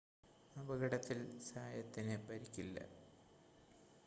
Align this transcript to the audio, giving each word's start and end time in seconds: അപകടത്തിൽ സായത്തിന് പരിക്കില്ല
അപകടത്തിൽ 0.55 1.19
സായത്തിന് 1.39 2.17
പരിക്കില്ല 2.29 2.77